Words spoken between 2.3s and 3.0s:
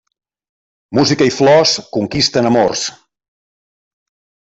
amors.